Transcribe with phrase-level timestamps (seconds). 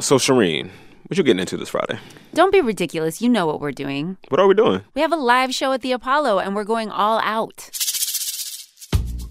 [0.00, 0.70] So, Shireen,
[1.08, 1.98] what you getting into this Friday?
[2.32, 3.20] Don't be ridiculous.
[3.20, 4.16] You know what we're doing.
[4.30, 4.80] What are we doing?
[4.94, 7.68] We have a live show at the Apollo, and we're going all out.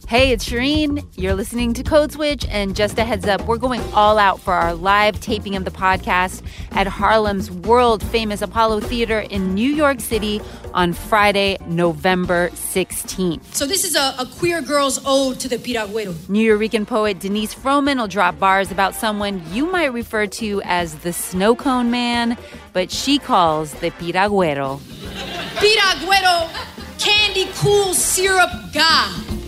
[0.10, 1.06] Hey, it's Shireen.
[1.18, 4.54] You're listening to Code Switch, and just a heads up, we're going all out for
[4.56, 10.00] our live taping of the podcast at Harlem's world famous Apollo Theater in New York
[10.00, 10.42] City
[10.74, 13.54] on Friday, November 16th.
[13.54, 16.28] So, this is a, a queer girl's ode to the Piragüero.
[16.28, 20.96] New Nuyorican poet Denice Frohman will drop bars about someone you might refer to as
[21.02, 22.36] the snow cone man,
[22.74, 24.80] but she calls the Piragüero.
[25.60, 29.39] Piragüero, candy cool syrup god.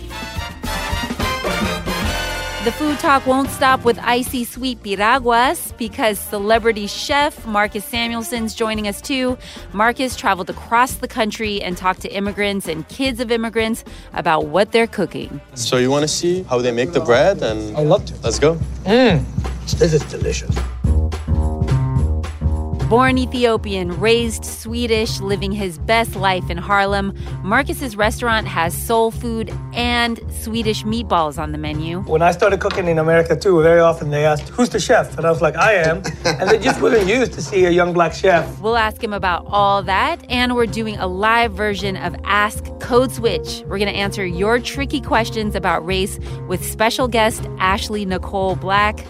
[2.64, 8.86] The food talk won't stop with icy sweet piraguas because celebrity chef Marcus Samuelsson's joining
[8.86, 9.36] us too.
[9.72, 14.70] Marcus traveled across the country and talked to immigrants and kids of immigrants about what
[14.70, 15.40] they're cooking.
[15.54, 18.14] So you want to see how they make the bread and I'd love to.
[18.22, 18.54] Let's go.
[18.84, 19.24] Mmm,
[19.78, 20.56] this is delicious.
[22.92, 29.50] Born Ethiopian, raised Swedish, living his best life in Harlem, Marcus's restaurant has soul food
[29.72, 32.00] and Swedish meatballs on the menu.
[32.00, 35.26] When I started cooking in America too, very often they asked, "Who's the chef?" And
[35.26, 38.12] I was like, "I am," and they just wasn't used to see a young black
[38.12, 38.60] chef.
[38.60, 43.10] We'll ask him about all that, and we're doing a live version of Ask Code
[43.10, 43.62] Switch.
[43.68, 49.02] We're going to answer your tricky questions about race with special guest Ashley Nicole Black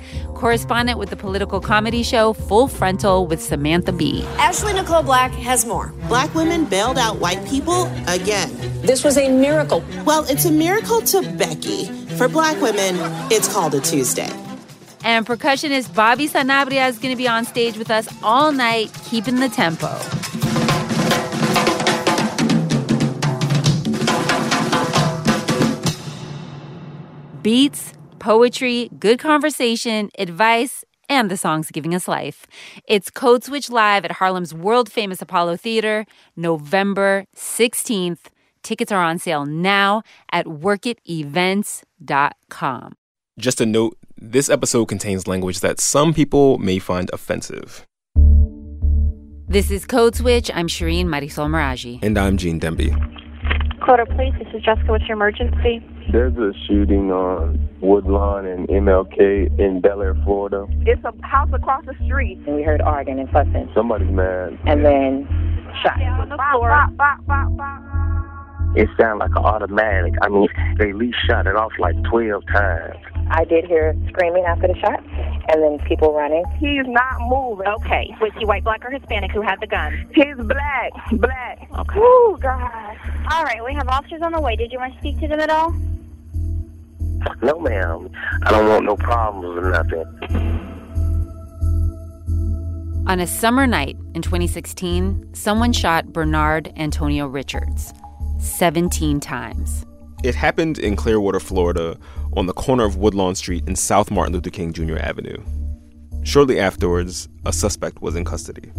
[0.43, 4.25] correspondent with the political comedy show Full Frontal with Samantha Bee.
[4.39, 5.95] Ashley Nicole Black has more.
[6.09, 8.51] Black women bailed out white people again.
[8.83, 9.85] This was a miracle.
[10.05, 11.85] Well, it's a miracle to Becky.
[12.19, 12.97] For black women,
[13.31, 14.29] it's called a Tuesday.
[15.05, 19.37] And percussionist Bobby Sanabria is going to be on stage with us all night, keeping
[19.37, 19.97] the tempo.
[27.43, 32.47] Beats poetry, good conversation, advice, and the songs giving us life.
[32.87, 36.07] It's Code Switch Live at Harlem's world famous Apollo Theater,
[36.37, 38.27] November 16th.
[38.63, 42.93] Tickets are on sale now at workitevents.com.
[43.39, 47.85] Just a note this episode contains language that some people may find offensive.
[49.49, 50.49] This is Code Switch.
[50.55, 51.99] I'm Shireen Marisol Meraji.
[52.03, 52.93] And I'm Gene Demby.
[53.85, 54.33] Quarter, please.
[54.39, 54.93] This is Jessica.
[54.93, 55.85] What's your emergency?
[56.11, 60.67] There's a shooting on Woodlawn and MLK in Bel Air, Florida.
[60.81, 62.39] It's a house across the street.
[62.47, 63.71] And we heard arguing and fussing.
[63.75, 64.59] Somebody's mad.
[64.67, 65.29] And then
[65.83, 66.01] shot.
[66.03, 66.71] on the floor.
[68.75, 70.15] It sounded like an automatic.
[70.23, 70.49] I mean,
[70.79, 72.97] they at least shot it off like 12 times.
[73.31, 75.03] I did hear screaming after the shot,
[75.49, 76.45] and then people running.
[76.59, 77.67] He's not moving.
[77.67, 78.15] Okay.
[78.21, 80.11] Was he white, black, or Hispanic who had the gun?
[80.15, 80.93] He's black.
[81.13, 81.69] Black.
[81.79, 81.99] Okay.
[82.01, 82.97] Oh, God.
[83.31, 84.57] All right, we have officers on the way.
[84.57, 85.75] Did you want to speak to them at all?
[87.43, 88.11] No, ma'am.
[88.43, 90.05] I don't want no problems or nothing.
[93.09, 97.93] On a summer night in 2016, someone shot Bernard Antonio Richards
[98.39, 99.85] 17 times.
[100.23, 101.99] It happened in Clearwater, Florida,
[102.37, 104.99] on the corner of Woodlawn Street and South Martin Luther King Jr.
[104.99, 105.37] Avenue.
[106.23, 108.71] Shortly afterwards, a suspect was in custody.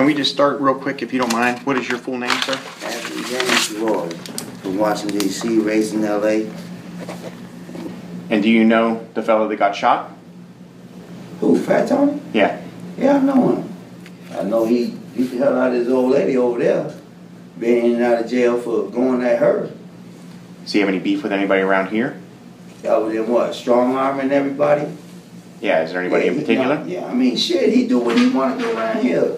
[0.00, 1.58] Can we just start real quick, if you don't mind?
[1.66, 2.58] What is your full name, sir?
[2.84, 4.08] Anthony James Roy
[4.62, 6.50] from Washington, D.C., raised in L.A.
[8.30, 10.10] And do you know the fellow that got shot?
[11.40, 12.18] Who, Fat Tony?
[12.32, 12.62] Yeah.
[12.96, 13.74] Yeah, I know him.
[14.30, 16.94] I know he beat the hell out of his old lady over there,
[17.58, 19.70] being in and out of jail for going at her.
[20.62, 22.18] Does he have any beef with anybody around here?
[22.80, 24.90] That was in what, strong arming everybody?
[25.60, 26.78] Yeah, is there anybody yeah, in particular?
[26.78, 29.36] Know, yeah, I mean, shit, he do what he want to do around here.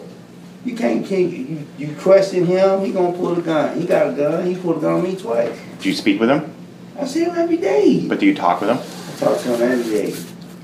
[0.65, 3.81] You can't, can't you, you question him, he gonna pull a gun.
[3.81, 5.59] He got a gun, he pulled a gun on me twice.
[5.81, 6.55] Do you speak with him?
[6.99, 8.07] I see him every day.
[8.07, 8.79] But do you talk with him?
[8.79, 10.15] I talk to him every day.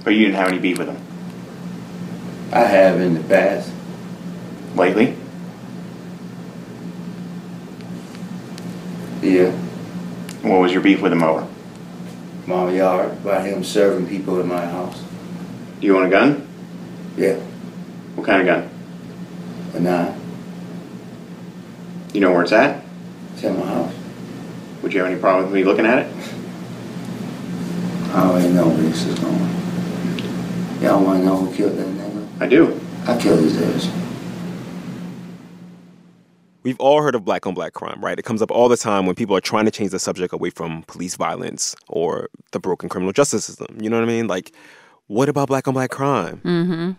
[0.04, 0.98] But you didn't have any beef with him?
[2.52, 3.72] I have in the past.
[4.76, 5.16] Lately?
[9.20, 9.50] Yeah.
[10.42, 11.48] What was your beef with him over?
[12.46, 15.02] My yard, about him serving people in my house.
[15.80, 16.48] Do you want a gun?
[17.16, 17.34] Yeah.
[18.14, 18.77] What kind of gun?
[19.78, 20.20] A nine.
[22.12, 22.82] You know where it's at?
[23.34, 23.94] It's in my house.
[24.82, 26.12] Would you have any problem with me looking at it?
[28.12, 30.82] I already know where this is going.
[30.82, 32.26] Y'all wanna know who killed that nigga?
[32.40, 32.80] I do.
[33.06, 33.88] I killed his ass.
[36.64, 38.18] We've all heard of black on black crime, right?
[38.18, 40.50] It comes up all the time when people are trying to change the subject away
[40.50, 43.78] from police violence or the broken criminal justice system.
[43.80, 44.26] You know what I mean?
[44.26, 44.52] Like,
[45.06, 46.40] what about black on black crime?
[46.44, 46.92] Mm-hmm.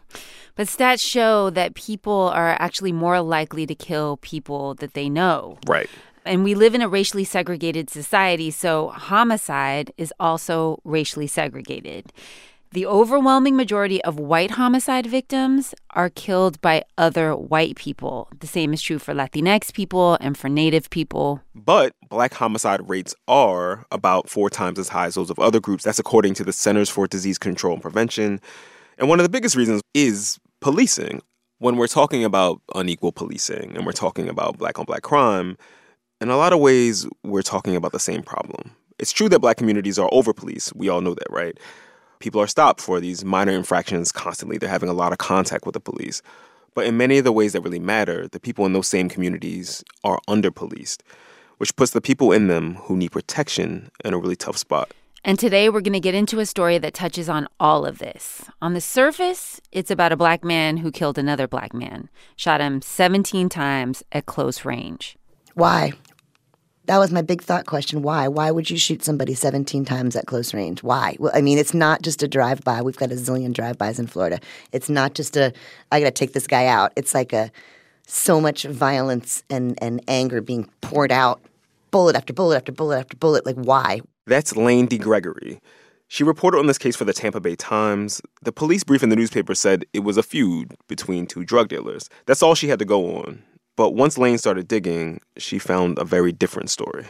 [0.60, 5.58] But stats show that people are actually more likely to kill people that they know.
[5.66, 5.90] Right.
[6.26, 12.12] And we live in a racially segregated society, so homicide is also racially segregated.
[12.74, 18.28] The overwhelming majority of white homicide victims are killed by other white people.
[18.42, 21.42] The same is true for Latinx people and for Native people.
[21.56, 25.86] But black homicide rates are about four times as high as those of other groups.
[25.86, 28.42] That's according to the Centers for Disease Control and Prevention.
[28.98, 31.22] And one of the biggest reasons is policing.
[31.60, 35.58] When we're talking about unequal policing and we're talking about black on black crime,
[36.22, 38.72] in a lot of ways, we're talking about the same problem.
[38.98, 40.76] It's true that black communities are over policed.
[40.76, 41.58] We all know that, right?
[42.20, 44.58] People are stopped for these minor infractions constantly.
[44.58, 46.22] They're having a lot of contact with the police.
[46.76, 49.84] But in many of the ways that really matter, the people in those same communities
[50.04, 51.04] are under policed,
[51.58, 54.92] which puts the people in them who need protection in a really tough spot.
[55.24, 58.46] And today we're going to get into a story that touches on all of this.
[58.62, 62.82] On the surface, it's about a black man who killed another black man, shot him
[62.82, 65.18] 17 times at close range.
[65.56, 65.92] Why?
[66.86, 68.02] That was my big thought question.
[68.02, 68.28] Why?
[68.28, 70.82] Why would you shoot somebody 17 times at close range?
[70.84, 71.18] Why?
[71.20, 72.82] Well, I mean, it's not just a drive by.
[72.82, 74.40] We've got a zillion drive bys in Florida.
[74.72, 75.54] It's not just a,
[75.92, 76.94] I got to take this guy out.
[76.96, 77.52] It's like a,
[78.08, 81.42] so much violence and, and anger being poured out,
[81.92, 83.46] bullet after bullet after bullet after bullet.
[83.46, 84.02] Like, why?
[84.30, 85.60] That's Lane DeGregory.
[86.08, 88.22] She reported on this case for the Tampa Bay Times.
[88.44, 92.12] The police brief in the newspaper said it was a feud between two drug dealers.
[92.28, 93.42] That's all she had to go on.
[93.76, 97.08] But once Lane started digging, she found a very different story.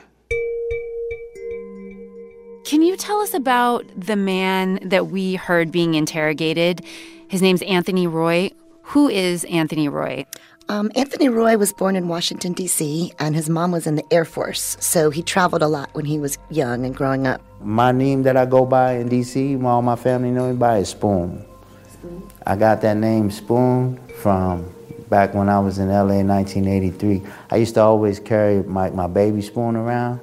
[2.63, 6.85] Can you tell us about the man that we heard being interrogated?
[7.27, 8.51] His name's Anthony Roy.
[8.83, 10.25] Who is Anthony Roy?
[10.69, 14.23] Um, Anthony Roy was born in Washington, D.C., and his mom was in the Air
[14.23, 14.77] Force.
[14.79, 17.41] So he traveled a lot when he was young and growing up.
[17.59, 20.89] My name that I go by in D.C., all my family know me by, is
[20.89, 21.43] Spoon.
[21.91, 22.29] Spoon.
[22.45, 24.71] I got that name Spoon from
[25.09, 29.07] back when I was in LA in 1983, I used to always carry my, my
[29.07, 30.21] baby spoon around.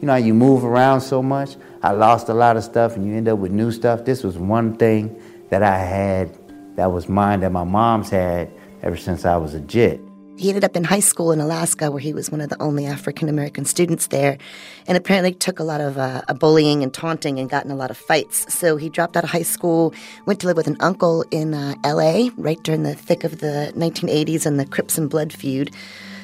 [0.00, 1.56] You know, you move around so much.
[1.82, 4.04] I lost a lot of stuff and you end up with new stuff.
[4.04, 6.38] This was one thing that I had
[6.76, 8.50] that was mine that my mom's had
[8.82, 10.00] ever since I was a jit.
[10.38, 12.86] He ended up in high school in Alaska, where he was one of the only
[12.86, 14.38] African American students there,
[14.86, 17.90] and apparently took a lot of uh, bullying and taunting and got in a lot
[17.90, 18.52] of fights.
[18.52, 19.92] So he dropped out of high school,
[20.24, 22.30] went to live with an uncle in uh, L.A.
[22.36, 25.70] right during the thick of the 1980s and the Crips and Blood feud.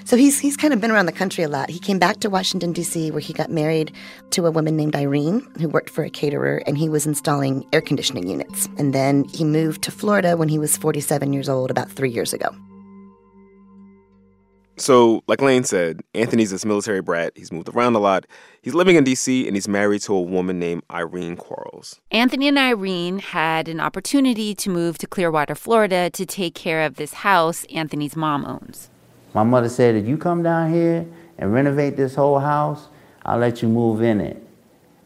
[0.08, 1.68] So he's he's kind of been around the country a lot.
[1.68, 3.10] He came back to Washington D.C.
[3.10, 3.92] where he got married
[4.30, 7.82] to a woman named Irene who worked for a caterer and he was installing air
[7.82, 8.70] conditioning units.
[8.78, 12.32] And then he moved to Florida when he was 47 years old about 3 years
[12.32, 12.56] ago.
[14.78, 17.34] So, like Lane said, Anthony's this military brat.
[17.36, 18.24] He's moved around a lot.
[18.62, 19.46] He's living in D.C.
[19.46, 22.00] and he's married to a woman named Irene Quarles.
[22.10, 26.94] Anthony and Irene had an opportunity to move to Clearwater, Florida to take care of
[26.94, 28.88] this house Anthony's mom owns.
[29.34, 31.06] My mother said, if you come down here
[31.38, 32.88] and renovate this whole house,
[33.24, 34.42] I'll let you move in it.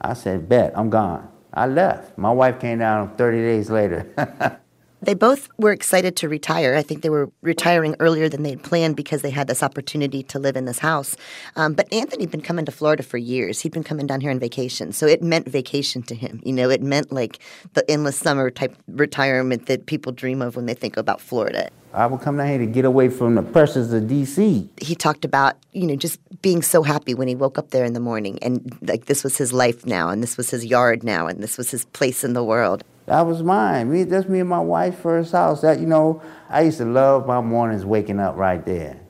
[0.01, 1.29] I said, bet, I'm gone.
[1.53, 2.17] I left.
[2.17, 4.59] My wife came down 30 days later.
[5.03, 6.77] They both were excited to retire.
[6.77, 10.39] I think they were retiring earlier than they'd planned because they had this opportunity to
[10.39, 11.17] live in this house.
[11.57, 13.61] Um, but Anthony'd been coming to Florida for years.
[13.61, 14.93] He'd been coming down here on vacation.
[14.93, 16.41] So it meant vacation to him.
[16.45, 17.41] You know, it meant like
[17.75, 21.71] the endless summer type retirement that people dream of when they think about Florida.
[21.95, 24.69] I would come down here to get away from the pressures of DC.
[24.81, 27.93] He talked about, you know, just being so happy when he woke up there in
[27.93, 31.27] the morning and like this was his life now and this was his yard now
[31.27, 32.85] and this was his place in the world.
[33.07, 33.91] That was mine.
[33.91, 35.61] Me, that's me and my wife's first house.
[35.63, 39.01] That you know, I used to love my mornings waking up right there.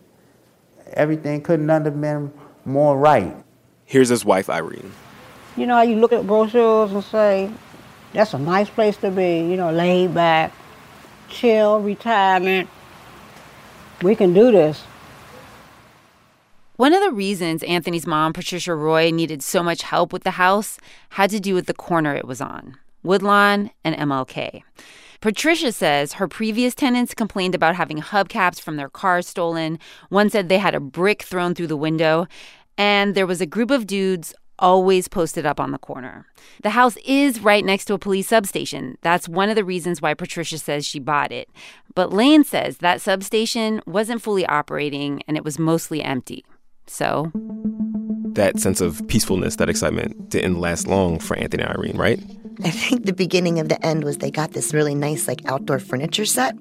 [0.95, 2.33] Everything couldn't have been
[2.65, 3.37] more right.
[3.85, 4.93] Here's his wife, Irene.
[5.57, 7.51] You know how you look at brochures and say,
[8.13, 10.53] that's a nice place to be, you know, laid back,
[11.29, 12.69] chill, retirement.
[14.03, 14.83] We can do this.
[16.77, 20.79] One of the reasons Anthony's mom, Patricia Roy, needed so much help with the house
[21.11, 22.77] had to do with the corner it was on.
[23.03, 24.63] Woodlawn, and MLK.
[25.21, 29.79] Patricia says her previous tenants complained about having hubcaps from their cars stolen.
[30.09, 32.27] One said they had a brick thrown through the window,
[32.77, 36.27] and there was a group of dudes always posted up on the corner.
[36.63, 38.97] The house is right next to a police substation.
[39.03, 41.49] That's one of the reasons why Patricia says she bought it.
[41.95, 46.45] But Lane says that substation wasn't fully operating and it was mostly empty.
[46.87, 47.31] So.
[48.35, 52.21] That sense of peacefulness, that excitement didn't last long for Anthony and Irene, right?
[52.65, 55.79] I think the beginning of the end was they got this really nice like outdoor
[55.79, 56.55] furniture set,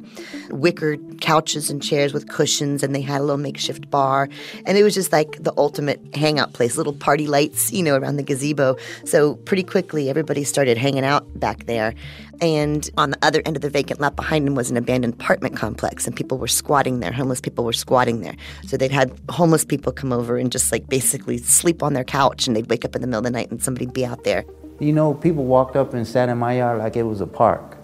[0.49, 4.29] wicker couches and chairs with cushions, and they had a little makeshift bar,
[4.65, 6.77] and it was just like the ultimate hangout place.
[6.77, 8.77] Little party lights, you know, around the gazebo.
[9.05, 11.93] So pretty quickly, everybody started hanging out back there.
[12.41, 15.55] And on the other end of the vacant lot behind them was an abandoned apartment
[15.55, 17.11] complex, and people were squatting there.
[17.11, 18.35] Homeless people were squatting there.
[18.65, 22.47] So they'd had homeless people come over and just like basically sleep on their couch,
[22.47, 24.45] and they'd wake up in the middle of the night and somebody'd be out there.
[24.81, 27.77] You know, people walked up and sat in my yard like it was a park.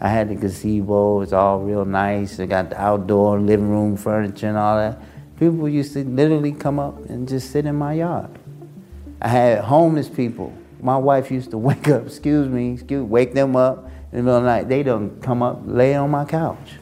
[0.00, 2.38] I had the gazebo, it's all real nice.
[2.38, 5.00] I got the outdoor living room furniture and all that.
[5.36, 8.30] People used to literally come up and just sit in my yard.
[9.20, 10.56] I had homeless people.
[10.80, 14.36] My wife used to wake up, excuse me, excuse, wake them up in the middle
[14.36, 14.68] of the night.
[14.68, 16.74] They don't come up, lay on my couch.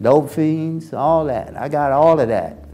[0.00, 1.54] Dope fiends, all that.
[1.54, 2.64] I got all of that.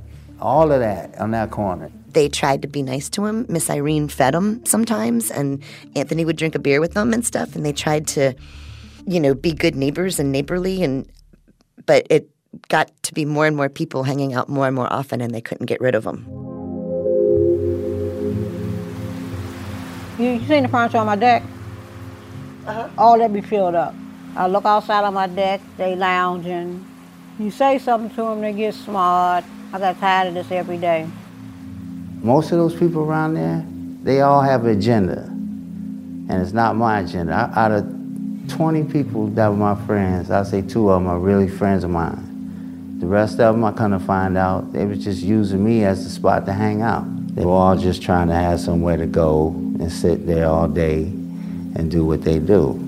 [0.41, 3.45] All of that on that corner they tried to be nice to him.
[3.47, 5.63] Miss Irene fed him sometimes, and
[5.95, 7.55] Anthony would drink a beer with them and stuff.
[7.55, 8.35] And they tried to,
[9.07, 10.83] you know, be good neighbors and neighborly.
[10.83, 11.07] And
[11.85, 12.31] but it
[12.69, 15.43] got to be more and more people hanging out more and more often, and they
[15.43, 16.25] couldn't get rid of them.
[20.19, 21.43] You, you seen the furniture on my deck?
[22.67, 22.89] Uh-huh.
[22.97, 23.95] All that be filled up.
[24.35, 26.83] I look outside on my deck, they lounging.
[27.39, 29.45] You say something to them, they get smart.
[29.75, 31.07] I got tired of this every day.
[32.23, 33.65] Most of those people around there,
[34.03, 35.23] they all have an agenda.
[35.23, 37.33] And it's not my agenda.
[37.33, 37.85] I, out of
[38.49, 41.91] 20 people that were my friends, I'll say two of them are really friends of
[41.91, 42.99] mine.
[43.01, 46.05] The rest of them, I kind of find out they were just using me as
[46.05, 47.05] the spot to hang out.
[47.35, 51.03] They were all just trying to have somewhere to go and sit there all day
[51.03, 52.83] and do what they do.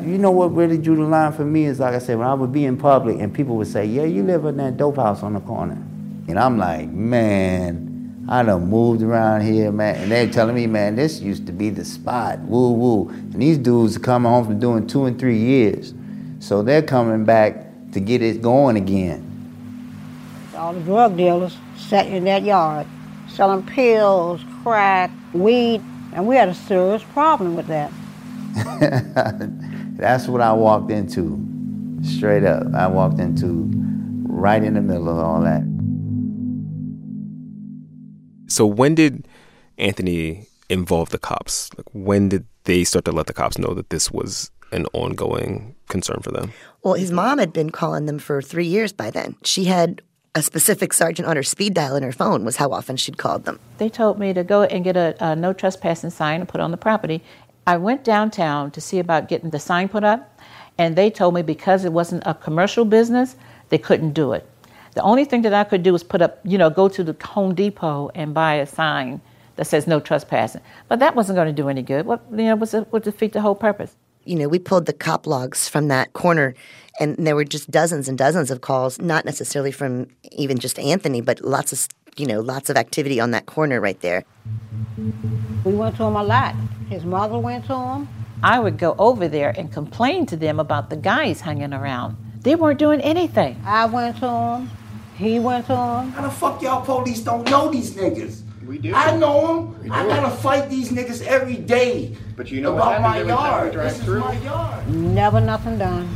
[0.00, 2.34] You know what really drew the line for me is, like I said, when I
[2.34, 5.22] would be in public and people would say, yeah, you live in that dope house
[5.22, 5.82] on the corner.
[6.28, 7.93] And I'm like, man,
[8.28, 11.70] I done moved around here, man, and they're telling me, man, this used to be
[11.70, 13.08] the spot, woo woo.
[13.10, 15.92] And these dudes are coming home from doing two and three years.
[16.38, 19.30] So they're coming back to get it going again.
[20.56, 22.86] All the drug dealers sat in that yard
[23.28, 27.90] selling pills, crack, weed, and we had a serious problem with that.
[29.96, 31.44] That's what I walked into,
[32.02, 32.72] straight up.
[32.74, 33.70] I walked into
[34.26, 35.62] right in the middle of all that.
[38.54, 39.26] So when did
[39.78, 41.70] Anthony involve the cops?
[41.76, 45.74] Like when did they start to let the cops know that this was an ongoing
[45.88, 46.52] concern for them?
[46.84, 49.34] Well, his mom had been calling them for three years by then.
[49.42, 50.02] She had
[50.36, 53.44] a specific sergeant on her speed dial in her phone was how often she'd called
[53.44, 53.58] them.
[53.78, 56.70] They told me to go and get a, a no trespassing sign and put on
[56.70, 57.24] the property.
[57.66, 60.38] I went downtown to see about getting the sign put up,
[60.78, 63.34] and they told me because it wasn't a commercial business,
[63.70, 64.48] they couldn't do it.
[64.94, 67.16] The only thing that I could do was put up, you know, go to the
[67.26, 69.20] Home Depot and buy a sign
[69.56, 70.60] that says no trespassing.
[70.88, 72.06] But that wasn't going to do any good.
[72.06, 73.94] What you know was would defeat the whole purpose.
[74.24, 76.54] You know, we pulled the cop logs from that corner,
[76.98, 81.20] and there were just dozens and dozens of calls, not necessarily from even just Anthony,
[81.20, 84.24] but lots of you know lots of activity on that corner right there.
[85.64, 86.54] We went to him a lot.
[86.88, 88.08] His mother went to him.
[88.42, 92.16] I would go over there and complain to them about the guys hanging around.
[92.42, 93.60] They weren't doing anything.
[93.64, 94.70] I went to him.
[95.16, 96.10] He went on.
[96.10, 98.42] How the fuck y'all police don't know these niggas?
[98.66, 98.94] We do.
[98.94, 99.92] I know them.
[99.92, 102.16] I gotta fight these niggas every day.
[102.36, 103.52] But you know about what my every yard.
[103.52, 104.16] time we drive this through?
[104.16, 104.88] is my yard.
[104.88, 106.08] Never nothing done.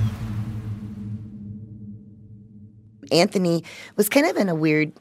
[3.13, 3.65] Anthony
[3.97, 4.93] was kind of in a weird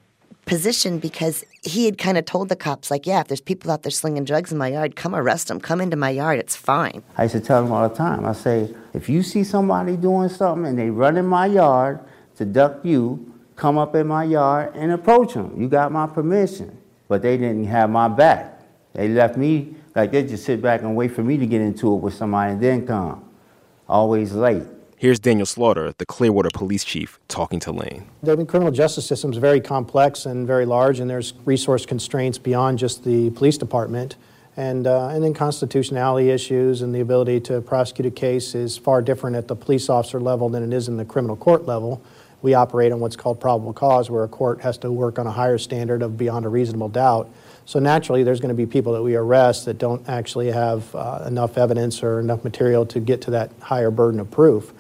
[0.46, 3.84] position because he had kind of told the cops, like, yeah, if there's people out
[3.84, 5.60] there slinging drugs in my yard, come arrest them.
[5.60, 6.40] Come into my yard.
[6.40, 7.04] It's fine.
[7.18, 8.26] I used to tell them all the time.
[8.26, 12.00] I say, if you see somebody doing something and they run in my yard
[12.38, 15.60] to duck you, come up in my yard and approach them.
[15.60, 16.78] You got my permission.
[17.10, 18.62] But they didn't have my back.
[18.94, 21.94] They left me, like they just sit back and wait for me to get into
[21.94, 23.24] it with somebody and then come.
[23.90, 24.64] Always late.
[24.98, 28.10] Here's Daniel Slaughter, the Clearwater police chief, talking to Lane.
[28.24, 32.80] The criminal justice system is very complex and very large, and there's resource constraints beyond
[32.80, 34.16] just the police department.
[34.58, 39.04] And, uh, and then constitutionality issues and the ability to prosecute a case is far
[39.04, 42.02] different at the police officer level than it is in the criminal court level.
[42.42, 45.32] We operate on what's called probable cause, where a court has to work on a
[45.32, 47.30] higher standard of beyond a reasonable doubt.
[47.66, 51.24] So naturally, there's going to be people that we arrest that don't actually have uh,
[51.28, 54.72] enough evidence or enough material to get to that higher burden of proof.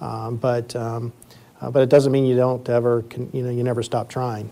[0.00, 1.12] Um, but um,
[1.60, 4.50] uh, but it doesn't mean you don't ever you know you never stop trying.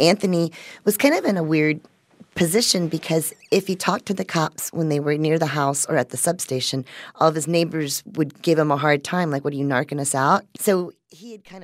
[0.00, 0.52] Anthony
[0.84, 1.80] was kind of in a weird
[2.34, 5.96] position because if he talked to the cops when they were near the house or
[5.96, 6.84] at the substation,
[7.16, 10.00] all of his neighbors would give him a hard time, like, "What are you narking
[10.00, 10.92] us out?" So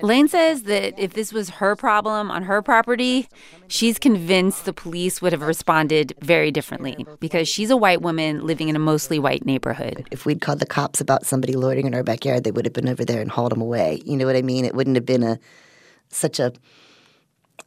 [0.03, 3.29] Lane says that if this was her problem on her property,
[3.67, 8.69] she's convinced the police would have responded very differently because she's a white woman living
[8.69, 10.07] in a mostly white neighborhood.
[10.11, 12.89] If we'd called the cops about somebody loitering in our backyard, they would have been
[12.89, 14.03] over there and hauled them away.
[14.05, 14.65] You know what I mean?
[14.65, 15.39] It wouldn't have been a
[16.11, 16.53] such a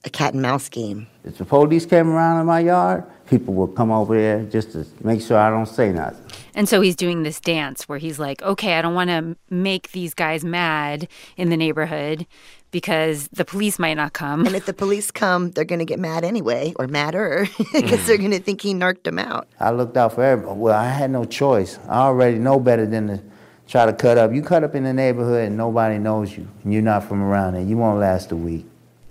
[0.04, 1.08] a cat and mouse game.
[1.24, 4.86] If the police came around in my yard, people would come over there just to
[5.04, 6.26] make sure I don't say nothing.
[6.54, 9.92] And so he's doing this dance where he's like, okay, I don't want to make
[9.92, 12.26] these guys mad in the neighborhood
[12.72, 14.46] because the police might not come.
[14.46, 18.18] And if the police come, they're going to get mad anyway, or madder, because they're
[18.18, 19.48] going to think he narked them out.
[19.60, 20.60] I looked out for everybody.
[20.60, 21.80] Well, I had no choice.
[21.88, 23.22] I already know better than to
[23.68, 24.34] try to cut up.
[24.34, 27.54] You cut up in the neighborhood and nobody knows you, and you're not from around
[27.54, 27.64] there.
[27.64, 28.66] You won't last a week.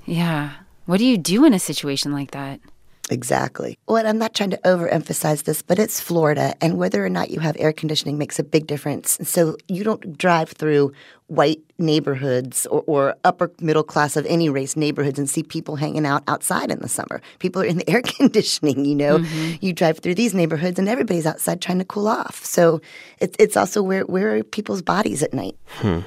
[0.07, 0.53] Yeah.
[0.87, 2.61] What do you do in a situation like that?
[3.11, 3.77] Exactly.
[3.89, 7.41] Well, I'm not trying to overemphasize this, but it's Florida, and whether or not you
[7.41, 9.19] have air conditioning makes a big difference.
[9.23, 10.93] So you don't drive through
[11.27, 16.05] white neighborhoods or, or, upper middle class of any race neighborhoods and see people hanging
[16.05, 17.21] out outside in the summer.
[17.39, 19.19] People are in the air conditioning, you know.
[19.19, 19.65] Mm-hmm.
[19.65, 22.45] You drive through these neighborhoods and everybody's outside trying to cool off.
[22.45, 22.81] So
[23.19, 25.57] it's it's also where where are people's bodies at night?
[25.77, 26.01] Hmm.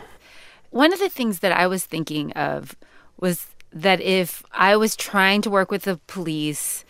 [0.71, 2.75] One of the things that I was thinking of
[3.19, 6.85] was that if I was trying to work with the police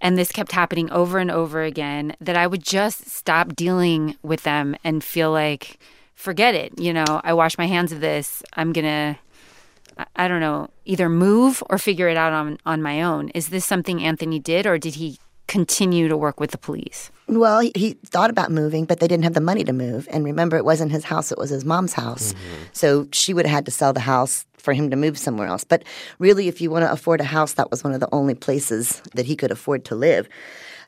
[0.00, 4.42] and this kept happening over and over again, that I would just stop dealing with
[4.42, 5.78] them and feel like,
[6.14, 6.78] forget it.
[6.78, 8.42] You know, I wash my hands of this.
[8.54, 13.02] I'm going to, I don't know, either move or figure it out on, on my
[13.02, 13.28] own.
[13.30, 15.18] Is this something Anthony did or did he
[15.50, 17.10] continue to work with the police?
[17.26, 20.06] Well, he, he, thought about moving, but they didn't have the money to move.
[20.12, 22.32] And remember, it wasn't his house, it was his mom's house.
[22.32, 22.62] Mm-hmm.
[22.72, 25.64] So she would have had to sell the house for him to move somewhere else.
[25.64, 25.82] But
[26.20, 29.02] really, if you want to afford a house, that was one of the only places
[29.14, 30.28] that he could afford to live.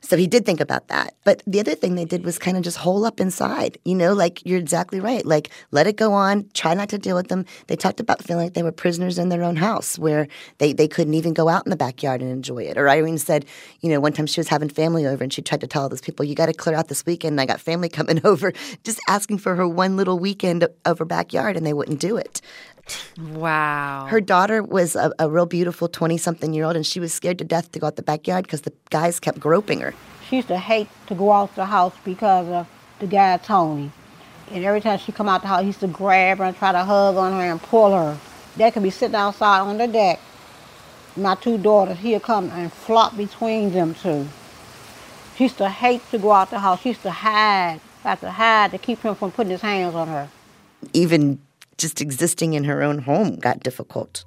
[0.03, 1.15] So he did think about that.
[1.23, 3.77] But the other thing they did was kind of just hole up inside.
[3.85, 5.25] You know, like you're exactly right.
[5.25, 7.45] Like let it go on, try not to deal with them.
[7.67, 10.89] They talked about feeling like they were prisoners in their own house where they, they
[10.89, 12.77] couldn't even go out in the backyard and enjoy it.
[12.77, 13.45] Or Irene said,
[13.79, 15.89] you know, one time she was having family over and she tried to tell all
[15.89, 17.39] those people, you got to clear out this weekend.
[17.39, 18.51] I got family coming over,
[18.83, 22.41] just asking for her one little weekend of her backyard and they wouldn't do it.
[23.17, 24.07] Wow.
[24.09, 27.37] Her daughter was a, a real beautiful 20 something year old, and she was scared
[27.39, 29.93] to death to go out the backyard because the guys kept groping her.
[30.29, 32.67] She used to hate to go out the house because of
[32.99, 33.91] the guy, Tony.
[34.51, 36.71] And every time she come out the house, he used to grab her and try
[36.71, 38.17] to hug on her and pull her.
[38.57, 40.19] They could be sitting outside on the deck.
[41.15, 44.27] My two daughters, he'd come and flop between them two.
[45.37, 46.81] She used to hate to go out the house.
[46.81, 50.07] She used to hide, have to hide to keep him from putting his hands on
[50.07, 50.29] her.
[50.93, 51.39] Even
[51.77, 54.25] just existing in her own home got difficult.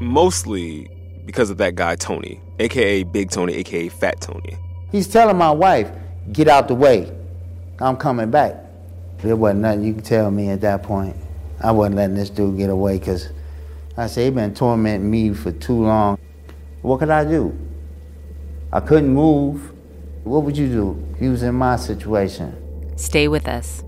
[0.00, 0.90] Mostly
[1.24, 4.56] because of that guy, Tony, aka Big Tony, aka Fat Tony.
[4.92, 5.90] He's telling my wife,
[6.32, 7.12] get out the way.
[7.80, 8.56] I'm coming back.
[9.18, 11.16] There wasn't nothing you could tell me at that point.
[11.62, 13.30] I wasn't letting this dude get away because
[13.96, 16.18] I said, he been tormenting me for too long.
[16.82, 17.56] What could I do?
[18.72, 19.72] I couldn't move.
[20.24, 22.60] What would you do if you was in my situation?
[22.96, 23.82] Stay with us.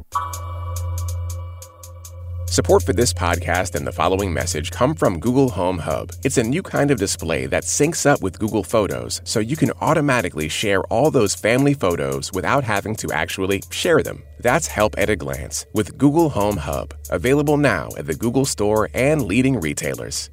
[2.48, 6.12] Support for this podcast and the following message come from Google Home Hub.
[6.24, 9.72] It's a new kind of display that syncs up with Google Photos so you can
[9.80, 14.22] automatically share all those family photos without having to actually share them.
[14.38, 18.88] That's help at a glance with Google Home Hub, available now at the Google Store
[18.94, 20.30] and leading retailers.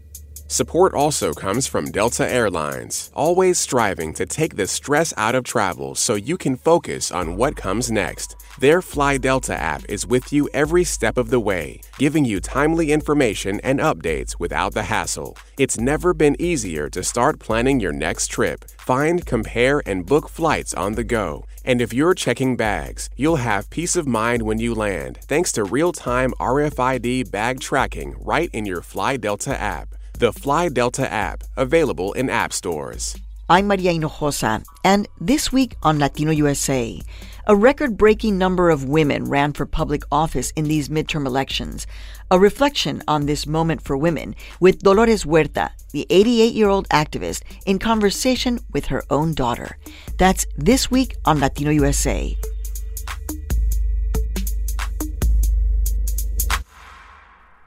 [0.47, 5.95] Support also comes from Delta Airlines, always striving to take the stress out of travel
[5.95, 8.35] so you can focus on what comes next.
[8.59, 12.91] Their Fly Delta app is with you every step of the way, giving you timely
[12.91, 15.35] information and updates without the hassle.
[15.57, 18.65] It's never been easier to start planning your next trip.
[18.77, 21.45] Find, compare, and book flights on the go.
[21.65, 25.63] And if you're checking bags, you'll have peace of mind when you land thanks to
[25.63, 29.95] real time RFID bag tracking right in your Fly Delta app.
[30.19, 33.17] The Fly Delta app, available in app stores.
[33.49, 37.01] I'm Maria Hinojosa, and this week on Latino USA,
[37.47, 41.87] a record breaking number of women ran for public office in these midterm elections.
[42.29, 47.41] A reflection on this moment for women with Dolores Huerta, the 88 year old activist,
[47.65, 49.77] in conversation with her own daughter.
[50.19, 52.37] That's this week on Latino USA.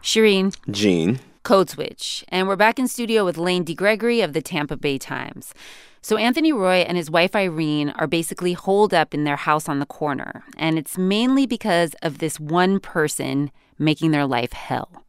[0.00, 0.54] Shireen.
[0.70, 1.18] Gene.
[1.46, 2.24] Code Switch.
[2.30, 5.54] And we're back in studio with Lane DeGregory of the Tampa Bay Times.
[6.02, 9.78] So Anthony Roy and his wife Irene are basically holed up in their house on
[9.78, 10.42] the corner.
[10.56, 15.04] And it's mainly because of this one person making their life hell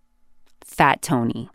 [0.63, 1.49] Fat Tony.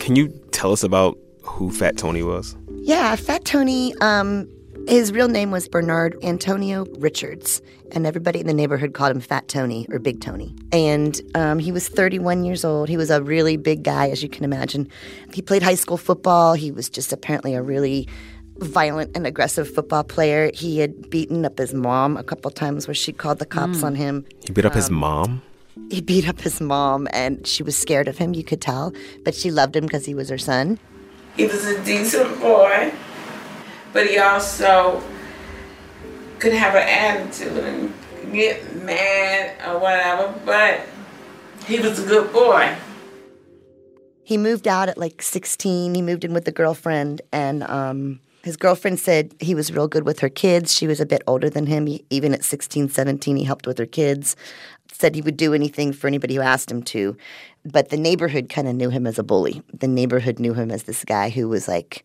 [0.00, 2.56] Can you tell us about who Fat Tony was?
[2.78, 4.48] Yeah, Fat Tony um,
[4.88, 7.60] His real name was Bernard Antonio Richards,
[7.92, 10.54] and everybody in the neighborhood called him Fat Tony or Big Tony.
[10.70, 12.88] And um, he was 31 years old.
[12.88, 14.88] He was a really big guy, as you can imagine.
[15.34, 16.54] He played high school football.
[16.54, 18.06] He was just apparently a really
[18.58, 20.52] violent and aggressive football player.
[20.54, 23.84] He had beaten up his mom a couple times where she called the cops Mm.
[23.84, 24.24] on him.
[24.46, 25.42] He beat up his Um, mom?
[25.90, 28.92] He beat up his mom, and she was scared of him, you could tell.
[29.24, 30.78] But she loved him because he was her son.
[31.36, 32.92] He was a decent boy,
[33.96, 35.02] but he also
[36.38, 37.94] could have an attitude and
[38.30, 40.82] get mad or whatever, but
[41.66, 42.76] he was a good boy.
[44.22, 45.94] He moved out at like 16.
[45.94, 50.04] He moved in with a girlfriend, and um, his girlfriend said he was real good
[50.04, 50.74] with her kids.
[50.74, 51.86] She was a bit older than him.
[51.86, 54.36] He, even at 16, 17, he helped with her kids.
[54.92, 57.16] Said he would do anything for anybody who asked him to.
[57.64, 59.62] But the neighborhood kind of knew him as a bully.
[59.72, 62.04] The neighborhood knew him as this guy who was like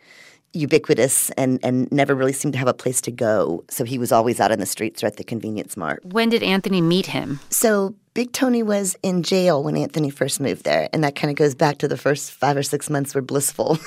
[0.54, 3.64] ubiquitous and, and never really seemed to have a place to go.
[3.70, 6.04] So he was always out on the streets or at the convenience mart.
[6.06, 7.40] When did Anthony meet him?
[7.50, 11.38] So Big Tony was in jail when Anthony first moved there, and that kind of
[11.38, 13.80] goes back to the first five or six months were blissful.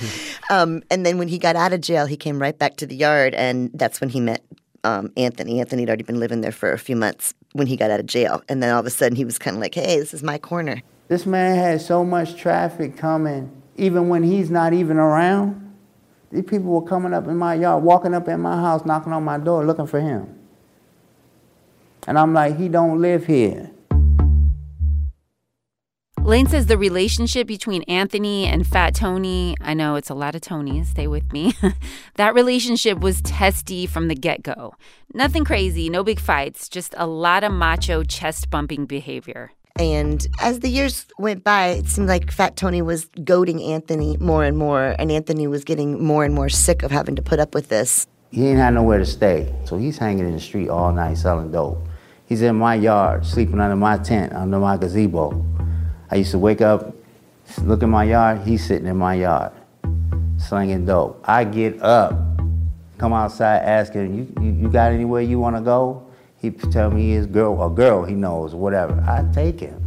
[0.50, 2.94] um, and then when he got out of jail, he came right back to the
[2.94, 4.44] yard, and that's when he met
[4.84, 5.58] um, Anthony.
[5.58, 8.06] Anthony had already been living there for a few months when he got out of
[8.06, 10.22] jail, and then all of a sudden he was kind of like, "Hey, this is
[10.22, 15.61] my corner." This man has so much traffic coming, even when he's not even around.
[16.32, 19.22] These people were coming up in my yard, walking up in my house, knocking on
[19.22, 20.38] my door, looking for him.
[22.06, 23.70] And I'm like, he don't live here.
[26.22, 30.40] Lane says the relationship between Anthony and Fat Tony, I know it's a lot of
[30.40, 31.52] Tonys, stay with me.
[32.14, 34.74] that relationship was testy from the get go.
[35.12, 39.50] Nothing crazy, no big fights, just a lot of macho chest bumping behavior.
[39.76, 44.44] And as the years went by, it seemed like Fat Tony was goading Anthony more
[44.44, 47.54] and more, and Anthony was getting more and more sick of having to put up
[47.54, 48.06] with this.
[48.30, 51.50] He ain't had nowhere to stay, so he's hanging in the street all night selling
[51.50, 51.86] dope.
[52.26, 55.44] He's in my yard, sleeping under my tent, under my gazebo.
[56.10, 56.94] I used to wake up,
[57.62, 59.52] look in my yard, he's sitting in my yard,
[60.38, 61.22] slinging dope.
[61.24, 62.14] I get up,
[62.98, 66.06] come outside asking, you, you, you got anywhere you want to go?
[66.42, 69.00] He tell me his girl, a girl he knows, whatever.
[69.06, 69.80] I take him.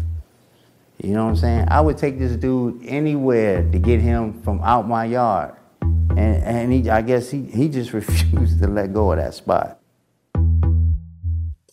[1.04, 1.68] You know what I'm saying?
[1.68, 5.54] I would take this dude anywhere to get him from out my yard.
[5.82, 9.80] And, and he, I guess he, he just refused to let go of that spot.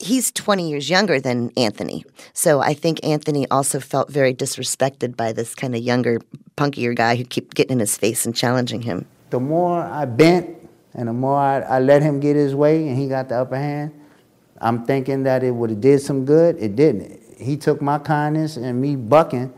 [0.01, 2.05] He's 20 years younger than Anthony.
[2.33, 6.21] So I think Anthony also felt very disrespected by this kind of younger,
[6.57, 9.07] punkier guy who kept getting in his face and challenging him.
[9.31, 10.57] The more I bent
[10.93, 13.57] and the more I, I let him get his way and he got the upper
[13.57, 13.95] hand,
[14.63, 16.57] I'm thinking that it would have did some good.
[16.59, 17.21] It didn't.
[17.37, 19.53] He took my kindness and me bucking,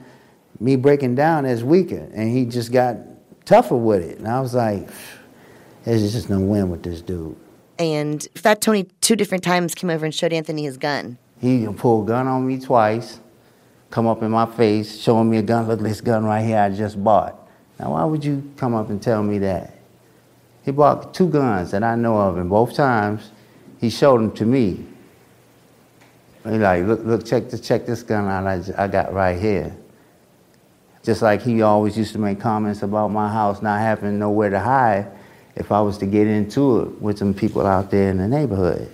[0.59, 2.97] me breaking down as weaker, and he just got
[3.45, 4.19] tougher with it.
[4.19, 4.89] And I was like,
[5.85, 7.37] there's just no win with this dude.
[7.79, 11.19] And Fat Tony, two different times, came over and showed Anthony his gun.
[11.41, 13.21] He pulled a gun on me twice,
[13.91, 15.69] come up in my face, showing me a gun.
[15.69, 17.39] Look, this gun right here I just bought.
[17.79, 19.77] Now, why would you come up and tell me that?
[20.65, 23.31] He bought two guns that I know of, and both times
[23.79, 24.87] he showed them to me.
[26.45, 29.75] He like, look, look, check this, check this gun out I got right here.
[31.03, 34.61] Just like he always used to make comments about my house not having nowhere to
[34.61, 35.11] hide
[35.57, 38.91] if I was to get into it with some people out there in the neighborhood.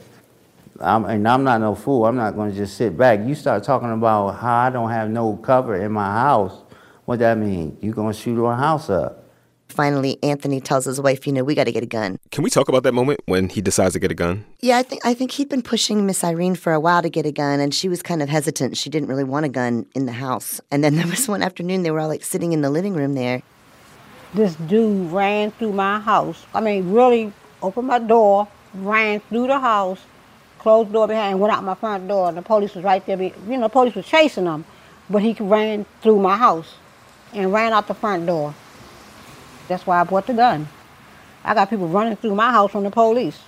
[0.81, 2.07] I'm, and I'm not no fool.
[2.07, 3.21] I'm not going to just sit back.
[3.21, 6.57] You start talking about how I don't have no cover in my house.
[7.05, 7.77] What that mean?
[7.81, 9.20] You going to shoot our house up?
[9.81, 12.51] Finally, Anthony tells his wife, "You know, we got to get a gun." Can we
[12.51, 14.45] talk about that moment when he decides to get a gun?
[14.61, 17.25] Yeah, I think I think he'd been pushing Miss Irene for a while to get
[17.25, 18.77] a gun, and she was kind of hesitant.
[18.77, 20.61] She didn't really want a gun in the house.
[20.71, 23.15] And then there was one afternoon they were all like sitting in the living room
[23.15, 23.41] there.
[24.35, 26.45] This dude ran through my house.
[26.53, 30.01] I mean, really opened my door, ran through the house,
[30.59, 33.23] closed the door behind, went out my front door, and the police was right there.
[33.23, 34.67] You know, the police was chasing him,
[35.09, 36.75] but he ran through my house
[37.33, 38.55] and ran out the front door.
[39.71, 40.67] That's why I bought the gun.
[41.45, 43.39] I got people running through my house from the police.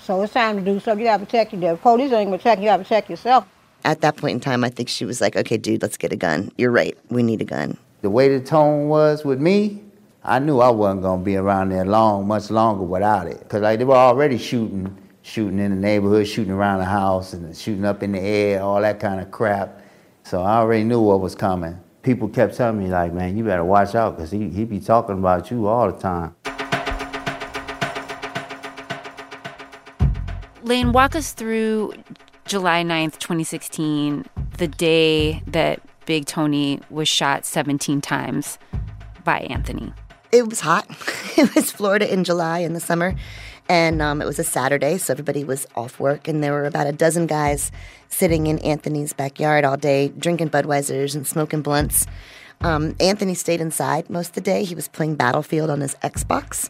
[0.00, 0.98] So it's time to do something.
[0.98, 1.60] You gotta protect you.
[1.60, 2.64] The police ain't gonna protect you.
[2.64, 3.46] You gotta protect yourself.
[3.84, 6.16] At that point in time, I think she was like, "Okay, dude, let's get a
[6.16, 6.50] gun.
[6.58, 6.98] You're right.
[7.10, 9.80] We need a gun." The way the tone was with me,
[10.24, 13.38] I knew I wasn't going to be around there long, much longer without it.
[13.38, 17.56] Because like, they were already shooting, shooting in the neighborhood, shooting around the house, and
[17.56, 19.80] shooting up in the air, all that kind of crap.
[20.24, 21.78] So I already knew what was coming.
[22.08, 25.18] People kept telling me, like, man, you better watch out because he, he be talking
[25.18, 26.34] about you all the time.
[30.62, 31.92] Lane, walk us through
[32.46, 34.24] July 9th, 2016,
[34.56, 38.58] the day that Big Tony was shot 17 times
[39.22, 39.92] by Anthony.
[40.32, 40.86] It was hot.
[41.36, 43.16] it was Florida in July in the summer.
[43.68, 46.86] And um, it was a Saturday, so everybody was off work, and there were about
[46.86, 47.70] a dozen guys
[48.08, 52.06] sitting in Anthony's backyard all day, drinking Budweisers and smoking blunts.
[52.60, 54.64] Um, Anthony stayed inside most of the day.
[54.64, 56.68] He was playing Battlefield on his Xbox.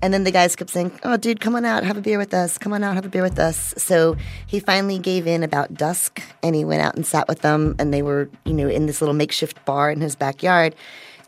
[0.00, 2.32] And then the guys kept saying, Oh, dude, come on out, have a beer with
[2.32, 2.56] us.
[2.56, 3.74] Come on out, have a beer with us.
[3.76, 7.76] So he finally gave in about dusk and he went out and sat with them.
[7.78, 10.74] And they were, you know, in this little makeshift bar in his backyard.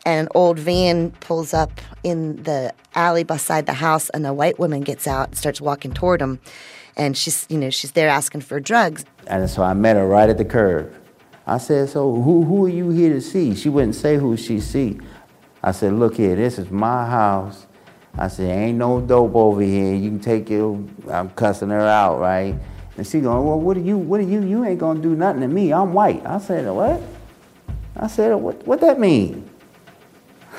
[0.04, 4.58] And an old van pulls up in the alley beside the house, and a white
[4.58, 6.40] woman gets out and starts walking toward him.
[6.96, 9.04] And she's, you know, she's there asking for drugs.
[9.26, 10.92] And so I met her right at the curb.
[11.46, 13.54] I said, so who, who are you here to see?
[13.54, 14.98] She wouldn't say who she see.
[15.62, 17.66] I said, look here, this is my house.
[18.16, 19.94] I said, ain't no dope over here.
[19.94, 22.54] You can take your, I'm cussing her out, right?
[22.96, 25.40] And she going, well, what are you, what are you, you ain't gonna do nothing
[25.42, 25.72] to me.
[25.72, 26.26] I'm white.
[26.26, 27.00] I said, what?
[27.96, 29.47] I said, what, what that mean?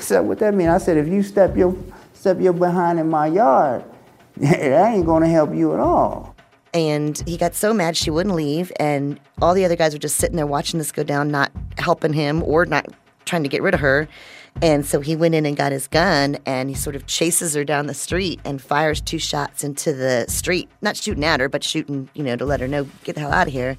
[0.08, 0.68] What that mean?
[0.68, 1.76] I said, if you step your,
[2.14, 3.84] step your behind in my yard,
[4.36, 6.34] that ain't gonna help you at all.
[6.72, 10.16] And he got so mad she wouldn't leave, and all the other guys were just
[10.16, 12.86] sitting there watching this go down, not helping him or not
[13.24, 14.08] trying to get rid of her.
[14.62, 17.64] And so he went in and got his gun and he sort of chases her
[17.64, 20.68] down the street and fires two shots into the street.
[20.82, 23.32] Not shooting at her, but shooting, you know, to let her know, get the hell
[23.32, 23.78] out of here.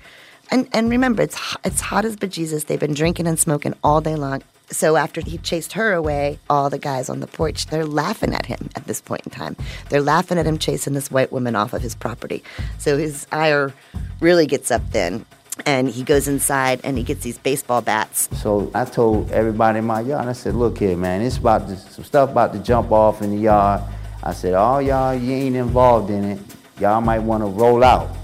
[0.52, 2.66] And and remember, it's it's hot as bejesus.
[2.66, 4.44] They've been drinking and smoking all day long.
[4.70, 8.46] So after he chased her away, all the guys on the porch, they're laughing at
[8.46, 9.58] him at this point in time.
[9.90, 12.44] They're laughing at him chasing this white woman off of his property.
[12.78, 13.74] So his ire
[14.22, 15.26] really gets up then.
[15.66, 18.30] And he goes inside and he gets these baseball bats.
[18.42, 21.76] So I told everybody in my yard, I said, look here, man, it's about to,
[21.76, 23.82] some stuff about to jump off in the yard.
[24.24, 26.40] I said, all y'all, you ain't involved in it.
[26.80, 28.16] Y'all might want to roll out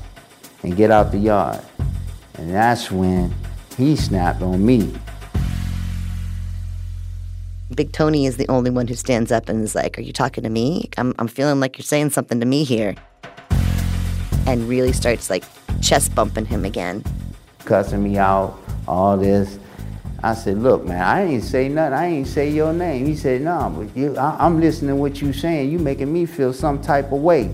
[0.64, 1.62] and get out the yard.
[2.38, 3.34] And that's when
[3.78, 4.94] he snapped on me.
[7.76, 10.44] Big Tony is the only one who stands up and is like, Are you talking
[10.44, 10.90] to me?
[10.98, 12.96] I'm, I'm feeling like you're saying something to me here.
[14.46, 15.44] And really starts like
[15.82, 17.04] chest bumping him again.
[17.66, 19.60] Cussing me out, all this.
[20.24, 21.94] I said, look, man, I ain't say nothing.
[21.94, 23.06] I ain't say your name.
[23.06, 25.70] He said, no, but you, I, I'm listening to what you saying.
[25.70, 27.52] You making me feel some type of way.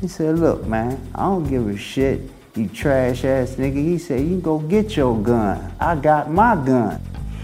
[0.00, 2.20] He said, look, man, I don't give a shit,
[2.54, 3.76] you trash ass nigga.
[3.76, 5.74] He said, you can go get your gun.
[5.80, 6.96] I got my gun.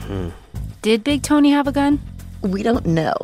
[0.06, 0.28] Hmm.
[0.82, 2.00] Did Big Tony have a gun?
[2.42, 3.14] We don't know.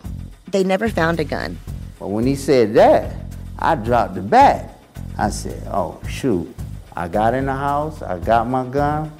[0.48, 1.58] They never found a gun.
[1.98, 3.16] But when he said that,
[3.58, 4.78] I dropped the bat.
[5.16, 6.52] I said, oh, shoot.
[6.96, 9.12] I got in the house, I got my gun.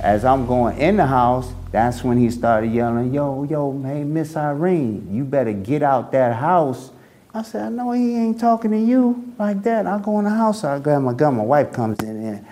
[0.00, 4.36] As I'm going in the house, that's when he started yelling, yo, yo, hey, Miss
[4.36, 6.90] Irene, you better get out that house.
[7.34, 9.86] I said, I know he ain't talking to you like that.
[9.86, 12.46] I go in the house, I grab my gun, my wife comes in and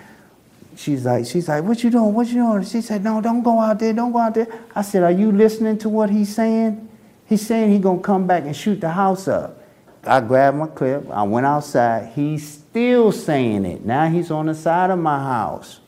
[0.75, 2.63] she's like, she's like, what you doing, what you doing?
[2.63, 4.47] She said, no, don't go out there, don't go out there.
[4.75, 6.89] I said, are you listening to what he's saying?
[7.27, 9.63] He's saying he gonna come back and shoot the house up.
[10.03, 13.85] I grabbed my clip, I went outside, he's still saying it.
[13.85, 15.79] Now he's on the side of my house.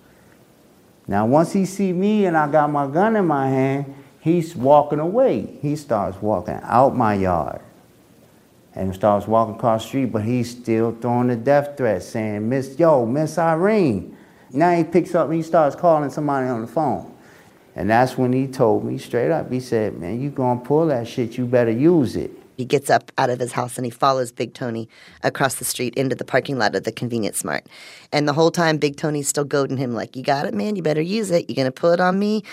[1.08, 5.00] Now once he see me and I got my gun in my hand, he's walking
[5.00, 5.58] away.
[5.64, 7.60] He starts walking out my yard
[8.76, 12.78] and starts walking across the street, but he's still throwing the death threat, saying, Miss,
[12.80, 14.18] yo, Miss Irene.
[14.52, 17.12] Now he picks up and he starts calling somebody on the phone.
[17.76, 21.08] And that's when he told me straight up, he said, man, you gonna pull that
[21.08, 22.32] shit, you better use it.
[22.56, 24.88] He gets up out of his house and he follows Big Tony
[25.24, 27.66] across the street into the parking lot of the convenience mart.
[28.12, 30.76] And the whole time, Big Tony's still goading him, like, You got it, man.
[30.76, 31.50] You better use it.
[31.50, 32.44] You're to pull it on me.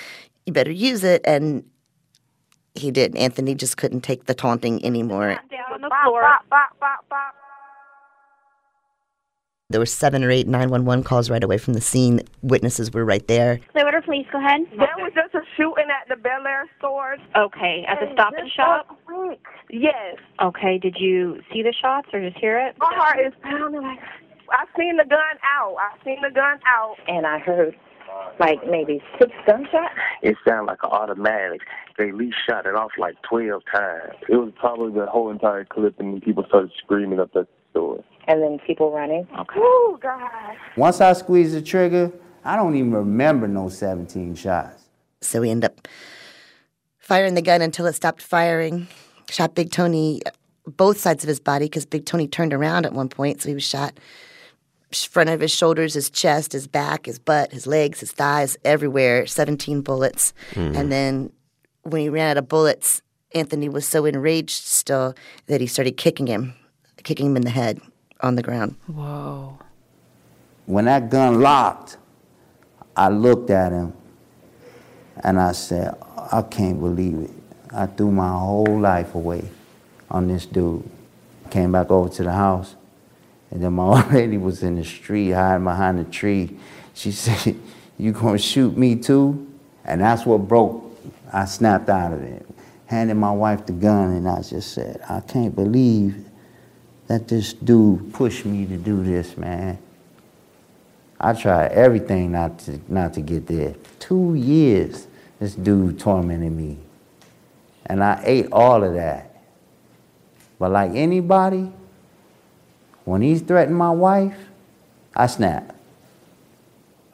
[0.46, 1.20] You better use it.
[1.26, 1.64] And
[2.74, 3.14] he did.
[3.16, 5.38] Anthony just couldn't take the taunting anymore.
[5.80, 7.20] Down on the floor.
[9.70, 12.22] There were seven or eight 911 calls right away from the scene.
[12.42, 13.60] Witnesses were right there.
[13.70, 14.62] Clearwater Police, go ahead.
[14.76, 17.16] There was just a shooting at the Bel Air store.
[17.36, 18.98] Okay, at the Stop and Shop?
[19.70, 20.16] Yes.
[20.42, 22.74] Okay, did you see the shots or just hear it?
[22.80, 24.00] My heart is pounding like
[24.50, 25.76] I seen the gun out.
[25.78, 26.96] I seen the gun out.
[27.06, 27.76] And I heard
[28.38, 29.94] like maybe six gunshots.
[30.22, 31.60] It sounded like an automatic.
[31.98, 34.14] They at least shot it off like 12 times.
[34.28, 38.02] It was probably the whole entire clip, and people started screaming up at the store.
[38.26, 39.26] And then people running.
[39.38, 39.56] Okay.
[39.56, 40.30] Oh, God.
[40.76, 42.12] Once I squeezed the trigger,
[42.44, 44.84] I don't even remember no 17 shots.
[45.20, 45.86] So we end up
[46.98, 48.88] firing the gun until it stopped firing.
[49.28, 50.22] Shot Big Tony
[50.66, 53.54] both sides of his body because Big Tony turned around at one point, so he
[53.54, 53.98] was shot
[54.92, 59.26] front of his shoulders, his chest, his back, his butt, his legs, his thighs, everywhere.
[59.26, 60.32] 17 bullets.
[60.52, 60.76] Mm.
[60.76, 61.32] And then
[61.82, 65.14] when he ran out of bullets, Anthony was so enraged still
[65.46, 66.54] that he started kicking him,
[67.04, 67.80] kicking him in the head
[68.20, 68.76] on the ground.
[68.86, 69.58] Whoa.
[70.66, 71.96] When that gun locked,
[72.96, 73.92] I looked at him
[75.22, 75.94] and I said,
[76.32, 77.30] I can't believe it.
[77.72, 79.48] I threw my whole life away
[80.10, 80.88] on this dude.
[81.50, 82.76] Came back over to the house.
[83.50, 86.56] And then my old lady was in the street hiding behind a tree.
[86.94, 87.56] She said,
[87.98, 89.46] You gonna shoot me too?
[89.84, 90.86] And that's what broke.
[91.32, 92.46] I snapped out of it.
[92.86, 96.26] Handed my wife the gun, and I just said, I can't believe
[97.06, 99.78] that this dude pushed me to do this, man.
[101.20, 103.74] I tried everything not to not to get there.
[103.98, 105.06] Two years,
[105.38, 106.78] this dude tormented me.
[107.86, 109.42] And I ate all of that.
[110.58, 111.72] But like anybody,
[113.10, 114.36] when he threatened my wife,
[115.16, 115.74] I snapped.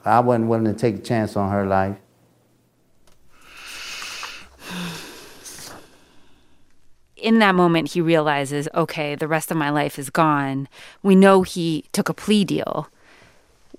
[0.04, 1.96] I wasn't willing to take a chance on her life.
[7.16, 10.68] In that moment, he realizes, okay, the rest of my life is gone.
[11.02, 12.90] We know he took a plea deal.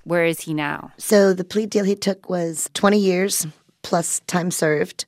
[0.04, 0.92] Where is he now?
[0.98, 3.46] So the plea deal he took was 20 years
[3.84, 5.06] plus time served.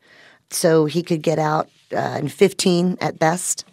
[0.51, 3.65] So he could get out uh, in 15 at best.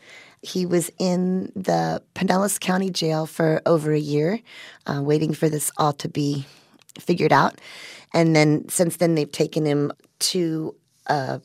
[0.47, 4.41] He was in the Pinellas County Jail for over a year,
[4.87, 6.47] uh, waiting for this all to be
[7.01, 7.61] figured out.
[8.15, 10.75] And then since then, they've taken him to
[11.09, 11.41] a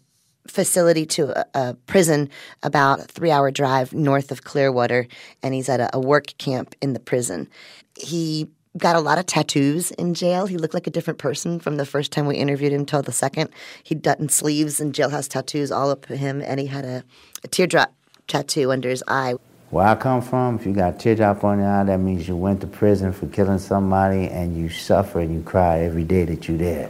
[0.48, 2.30] facility, to a, a prison
[2.62, 5.08] about a three hour drive north of Clearwater,
[5.42, 7.50] and he's at a, a work camp in the prison.
[7.96, 10.46] He got a lot of tattoos in jail.
[10.46, 13.12] He looked like a different person from the first time we interviewed him till the
[13.12, 13.50] second.
[13.84, 17.04] He'd done sleeves and jailhouse tattoos all up him, and he had a,
[17.44, 17.94] a teardrop
[18.32, 19.36] tattoo under his eye.
[19.70, 22.36] Where I come from, if you got a teardrop on your eye, that means you
[22.36, 26.48] went to prison for killing somebody and you suffer and you cry every day that
[26.48, 26.90] you're there.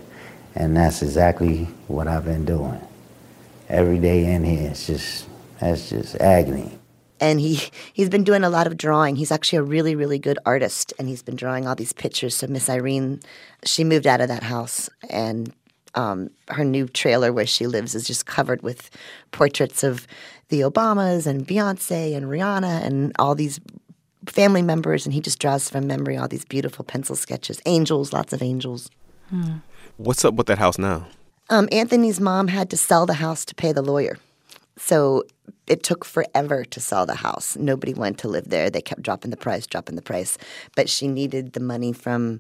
[0.55, 2.79] And that's exactly what I've been doing.
[3.69, 5.27] Every day in here, it's just,
[5.59, 6.77] that's just agony.
[7.19, 7.61] And he,
[7.93, 9.15] he's been doing a lot of drawing.
[9.15, 10.91] He's actually a really, really good artist.
[10.97, 12.35] And he's been drawing all these pictures.
[12.35, 13.19] So Miss Irene,
[13.63, 15.53] she moved out of that house and
[15.95, 18.89] um, her new trailer where she lives is just covered with
[19.31, 20.07] portraits of
[20.51, 23.59] the Obamas and Beyonce and Rihanna and all these
[24.27, 25.05] family members.
[25.05, 27.59] And he just draws from memory all these beautiful pencil sketches.
[27.65, 28.91] Angels, lots of angels.
[29.29, 29.57] Hmm.
[29.97, 31.07] What's up with that house now?
[31.49, 34.17] Um, Anthony's mom had to sell the house to pay the lawyer.
[34.77, 35.23] So
[35.67, 37.55] it took forever to sell the house.
[37.55, 38.69] Nobody wanted to live there.
[38.69, 40.37] They kept dropping the price, dropping the price.
[40.75, 42.39] But she needed the money from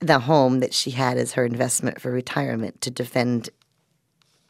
[0.00, 3.48] the home that she had as her investment for retirement to defend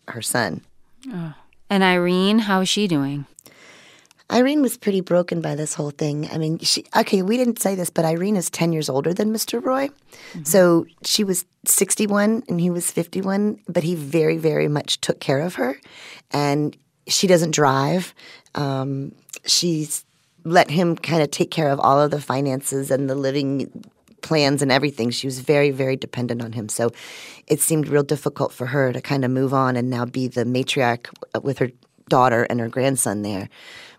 [0.08, 0.62] her son.
[1.08, 1.34] Oh.
[1.70, 3.27] And Irene, how is she doing?
[4.33, 6.29] Irene was pretty broken by this whole thing.
[6.33, 9.33] I mean, she okay, we didn't say this, but Irene is 10 years older than
[9.33, 9.62] Mr.
[9.62, 9.88] Roy.
[9.88, 10.44] Mm-hmm.
[10.44, 15.40] So she was 61 and he was 51, but he very, very much took care
[15.40, 15.79] of her.
[16.31, 18.14] And she doesn't drive.
[18.55, 19.12] Um,
[19.46, 20.05] she's
[20.44, 23.85] let him kind of take care of all of the finances and the living
[24.24, 25.10] plans and everything.
[25.10, 26.68] She was very, very dependent on him.
[26.68, 26.90] So
[27.46, 30.44] it seemed real difficult for her to kind of move on and now be the
[30.44, 31.06] matriarch
[31.42, 31.70] with her
[32.08, 33.48] daughter and her grandson there.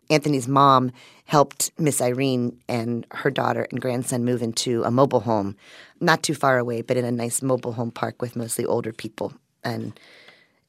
[0.09, 0.91] Anthony's mom
[1.25, 5.55] helped Miss Irene and her daughter and grandson move into a mobile home,
[6.01, 9.33] not too far away, but in a nice mobile home park with mostly older people.
[9.63, 9.97] And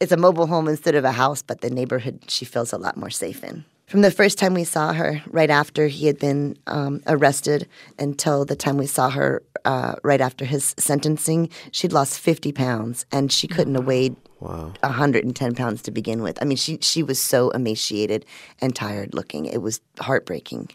[0.01, 2.97] it's a mobile home instead of a house, but the neighborhood she feels a lot
[2.97, 3.65] more safe in.
[3.87, 7.69] From the first time we saw her, right after he had been um, arrested,
[8.01, 13.07] until the time we saw her uh, right after his sentencing, she'd lost 50 pounds
[13.13, 14.73] and she couldn't have weighed wow.
[14.81, 16.37] 110 pounds to begin with.
[16.43, 18.27] I mean, she, she was so emaciated
[18.61, 19.47] and tired looking.
[19.47, 20.71] It was heartbreaking.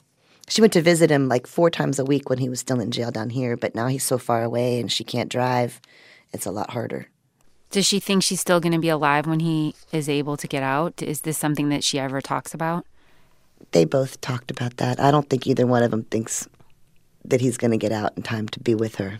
[0.48, 2.92] She went to visit him like four times a week when he was still in
[2.92, 5.82] jail down here, but now he's so far away and she can't drive.
[6.32, 7.10] It's a lot harder.
[7.72, 10.64] Does she think she's still going to be alive when he is able to get
[10.64, 11.02] out?
[11.02, 12.86] Is this something that she ever talks about?
[13.72, 15.00] They both talked about that.
[15.00, 16.48] I don't think either one of them thinks
[17.26, 19.20] that he's going to get out in time to be with her.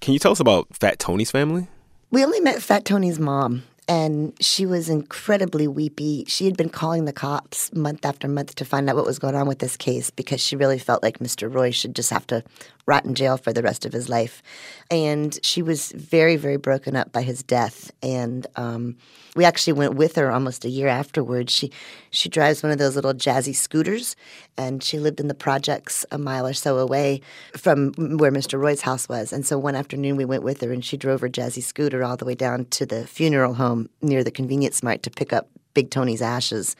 [0.00, 1.68] Can you tell us about Fat Tony's family?
[2.10, 6.24] We only met Fat Tony's mom, and she was incredibly weepy.
[6.26, 9.34] She had been calling the cops month after month to find out what was going
[9.34, 11.52] on with this case because she really felt like Mr.
[11.52, 12.44] Roy should just have to
[12.86, 14.42] rot in jail for the rest of his life.
[14.90, 17.90] And she was very, very broken up by his death.
[18.02, 18.96] And um,
[19.34, 21.52] we actually went with her almost a year afterwards.
[21.52, 21.70] She
[22.10, 24.14] she drives one of those little jazzy scooters,
[24.58, 27.22] and she lived in the projects a mile or so away
[27.56, 28.60] from where Mr.
[28.60, 29.32] Roy's house was.
[29.32, 32.16] And so one afternoon we went with her, and she drove her jazzy scooter all
[32.16, 35.90] the way down to the funeral home near the convenience mart to pick up Big
[35.90, 36.76] Tony's ashes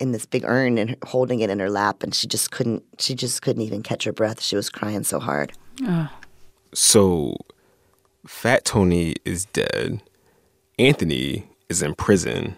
[0.00, 3.14] in this big urn and holding it in her lap and she just couldn't she
[3.14, 4.40] just couldn't even catch her breath.
[4.40, 5.52] She was crying so hard.
[5.82, 6.08] Oh.
[6.74, 7.36] so
[8.26, 10.02] fat tony is dead.
[10.78, 12.56] Anthony is in prison.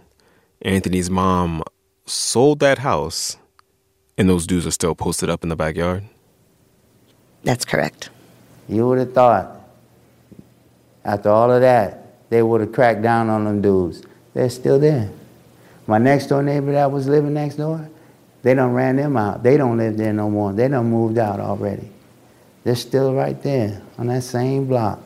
[0.63, 1.63] Anthony's mom
[2.07, 3.37] sold that house
[4.17, 6.05] and those dudes are still posted up in the backyard?
[7.43, 8.11] That's correct.
[8.69, 9.61] You would have thought
[11.05, 14.03] after all of that they would have cracked down on them dudes.
[14.33, 15.11] They're still there
[15.87, 17.89] my next door neighbor that was living next door,
[18.43, 19.43] they done ran them out.
[19.43, 20.53] They don't live there no more.
[20.53, 21.89] They done moved out already.
[22.65, 25.01] They're still right there on that same block.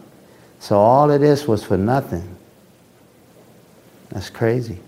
[0.59, 2.37] So all of this was for nothing.
[4.11, 4.79] That's crazy.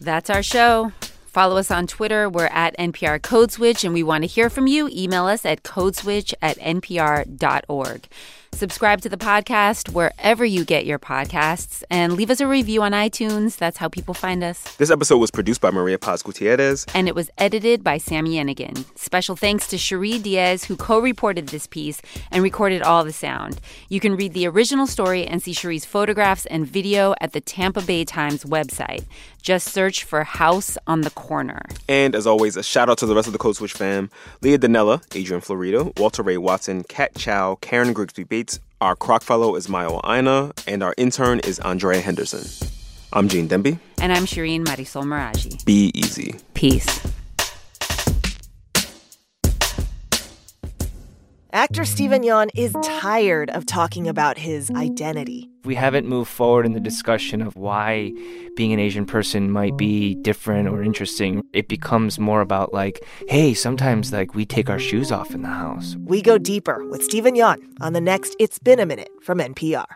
[0.00, 0.92] That's our show.
[1.36, 2.30] Follow us on Twitter.
[2.30, 4.88] We're at NPR Code Switch, and we want to hear from you.
[4.90, 8.08] Email us at codeswitch at npr.org.
[8.56, 12.92] Subscribe to the podcast wherever you get your podcasts and leave us a review on
[12.92, 13.58] iTunes.
[13.58, 14.76] That's how people find us.
[14.76, 16.86] This episode was produced by Maria Paz Gutierrez.
[16.94, 18.86] And it was edited by Sami Yenigun.
[18.98, 22.00] Special thanks to Cherie Diez, who co reported this piece
[22.30, 23.60] and recorded all the sound.
[23.90, 27.82] You can read the original story and see Cherie's photographs and video at the Tampa
[27.82, 29.04] Bay Times website.
[29.42, 31.60] Just search for House on the Corner.
[31.88, 34.58] And as always, a shout out to the rest of the Code Switch fam Leah
[34.58, 38.45] Donnella, Adrian Florido, Walter Ray Watson, Kat Chow, Karen Grigsby Bates.
[38.78, 42.44] Our Kroc fellow is Mayowa Aina, and our intern is Andrea Henderson.
[43.10, 43.78] I'm Gene Demby.
[44.02, 45.64] And I'm Shireen Marisol Meraji.
[45.64, 46.34] Be easy.
[46.52, 46.86] Peace.
[51.56, 55.48] Actor Steven Yeun is tired of talking about his identity.
[55.64, 58.12] We haven't moved forward in the discussion of why
[58.56, 61.42] being an Asian person might be different or interesting.
[61.54, 65.48] It becomes more about like, hey, sometimes like we take our shoes off in the
[65.48, 65.96] house.
[66.04, 69.86] We go deeper with Steven Yeun on the next It's Been a Minute from NPR.